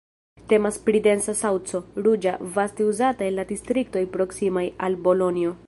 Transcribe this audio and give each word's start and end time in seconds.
Temas 0.51 0.77
pri 0.87 1.01
densa 1.07 1.35
saŭco, 1.41 1.81
ruĝa, 2.07 2.33
vaste 2.57 2.89
uzata 2.93 3.29
en 3.29 3.39
la 3.41 3.47
distriktoj 3.53 4.05
proksimaj 4.17 4.65
al 4.89 4.99
Bolonjo. 5.09 5.55